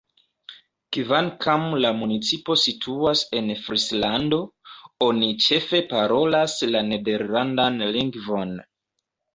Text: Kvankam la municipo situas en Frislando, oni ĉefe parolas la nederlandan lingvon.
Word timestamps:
Kvankam 0.95 1.67
la 1.83 1.91
municipo 1.97 2.57
situas 2.63 3.23
en 3.41 3.53
Frislando, 3.67 4.41
oni 5.11 5.31
ĉefe 5.49 5.85
parolas 5.95 6.61
la 6.75 6.87
nederlandan 6.91 7.81
lingvon. 7.97 8.61